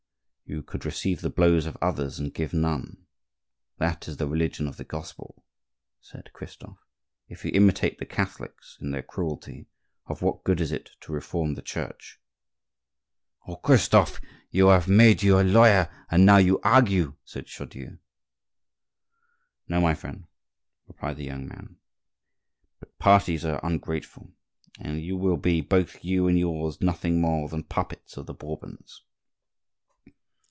[0.51, 3.05] '""You should receive the blows of others and give none;
[3.77, 5.45] that is the religion of the gospel,"
[6.01, 6.77] said Christophe.
[7.29, 9.67] "If you imitate the Catholics in their cruelty,
[10.07, 12.19] of what good is it to reform the Church?"
[13.47, 13.55] "Oh!
[13.55, 14.19] Christophe,
[14.51, 17.99] they have made you a lawyer, and now you argue!" said Chaudieu.
[19.69, 20.25] "No, my friend,"
[20.85, 21.77] replied the young man,
[22.77, 24.33] "but parties are ungrateful;
[24.81, 29.03] and you will be, both you and yours, nothing more than puppets of the Bourbons."